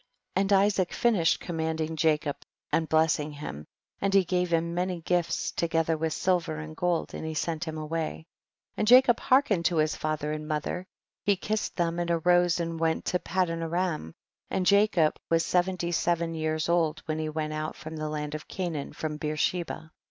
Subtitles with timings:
[0.35, 0.41] 30.
[0.41, 2.37] And Isaac finished command ing Jacob
[2.71, 3.67] and blessing him,
[3.99, 7.79] and he gave him many gifts, together with silver and gold, and he sent liim
[7.79, 8.25] away;
[8.75, 10.87] and Jacob hearkened to his father and mother;
[11.23, 14.13] he kissed them and arose and went to Padanaram,
[14.49, 18.47] and Jacob was seventy seven years old when he went out from the land of
[18.47, 19.91] Canaan from Beersheba.